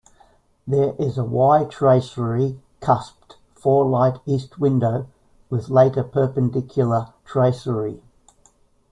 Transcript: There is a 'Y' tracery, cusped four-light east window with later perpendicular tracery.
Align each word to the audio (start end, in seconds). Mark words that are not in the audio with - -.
There 0.65 0.95
is 0.97 1.19
a 1.19 1.23
'Y' 1.23 1.65
tracery, 1.65 2.59
cusped 2.81 3.35
four-light 3.53 4.19
east 4.25 4.59
window 4.59 5.05
with 5.51 5.69
later 5.69 6.03
perpendicular 6.03 7.13
tracery. 7.23 8.01